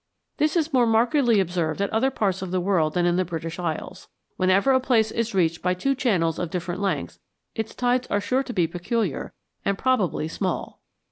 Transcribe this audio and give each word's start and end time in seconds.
This 0.37 0.55
is 0.55 0.73
more 0.73 0.87
markedly 0.87 1.39
observed 1.39 1.79
at 1.79 1.91
other 1.91 2.09
parts 2.09 2.41
of 2.41 2.49
the 2.49 2.59
world 2.59 2.95
than 2.95 3.05
in 3.05 3.17
the 3.17 3.23
British 3.23 3.59
Isles. 3.59 4.07
Whenever 4.35 4.71
a 4.71 4.79
place 4.79 5.11
is 5.11 5.35
reached 5.35 5.61
by 5.61 5.75
two 5.75 5.93
channels 5.93 6.39
of 6.39 6.49
different 6.49 6.81
length, 6.81 7.19
its 7.53 7.75
tides 7.75 8.07
are 8.07 8.19
sure 8.19 8.41
to 8.41 8.51
be 8.53 8.65
peculiar, 8.65 9.31
and 9.63 9.77
probably 9.77 10.27
small. 10.27 10.81